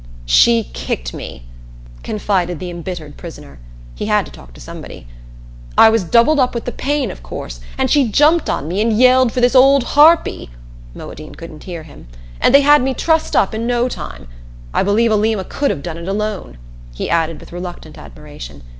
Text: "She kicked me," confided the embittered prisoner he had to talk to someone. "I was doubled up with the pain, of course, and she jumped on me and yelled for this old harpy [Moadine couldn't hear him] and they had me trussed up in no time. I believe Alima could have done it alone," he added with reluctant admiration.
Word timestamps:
"She 0.25 0.63
kicked 0.73 1.13
me," 1.13 1.43
confided 2.01 2.57
the 2.57 2.71
embittered 2.71 3.17
prisoner 3.17 3.59
he 3.93 4.07
had 4.07 4.25
to 4.25 4.31
talk 4.31 4.51
to 4.53 4.59
someone. 4.59 5.05
"I 5.77 5.89
was 5.89 6.03
doubled 6.03 6.39
up 6.39 6.55
with 6.55 6.65
the 6.65 6.71
pain, 6.71 7.11
of 7.11 7.21
course, 7.21 7.59
and 7.77 7.87
she 7.87 8.07
jumped 8.11 8.49
on 8.49 8.67
me 8.67 8.81
and 8.81 8.97
yelled 8.97 9.31
for 9.31 9.41
this 9.41 9.53
old 9.53 9.83
harpy 9.93 10.49
[Moadine 10.95 11.35
couldn't 11.35 11.65
hear 11.65 11.83
him] 11.83 12.07
and 12.39 12.51
they 12.51 12.61
had 12.61 12.81
me 12.81 12.95
trussed 12.95 13.35
up 13.35 13.53
in 13.53 13.67
no 13.67 13.87
time. 13.87 14.27
I 14.73 14.81
believe 14.81 15.11
Alima 15.11 15.43
could 15.43 15.69
have 15.69 15.83
done 15.83 15.99
it 15.99 16.07
alone," 16.07 16.57
he 16.95 17.07
added 17.07 17.39
with 17.39 17.51
reluctant 17.53 17.95
admiration. 17.99 18.63